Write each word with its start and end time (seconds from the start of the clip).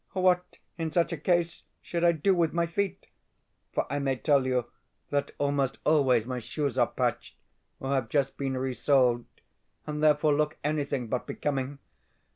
What, 0.13 0.57
in 0.79 0.91
such 0.91 1.13
a 1.13 1.17
case, 1.17 1.61
should 1.79 2.03
I 2.03 2.11
do 2.11 2.33
with 2.33 2.53
my 2.53 2.65
feet 2.65 3.05
(for 3.71 3.85
I 3.87 3.99
may 3.99 4.15
tell 4.15 4.47
you 4.47 4.65
that 5.11 5.29
almost 5.37 5.77
always 5.85 6.25
my 6.25 6.39
shoes 6.39 6.75
are 6.75 6.87
patched, 6.87 7.37
or 7.79 7.91
have 7.93 8.09
just 8.09 8.35
been 8.35 8.57
resoled, 8.57 9.25
and 9.85 10.01
therefore 10.01 10.33
look 10.33 10.57
anything 10.63 11.05
but 11.07 11.27
becoming)? 11.27 11.77